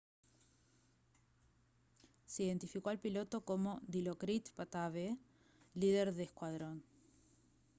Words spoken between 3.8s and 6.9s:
dilokrit pattavee líder de escuadrón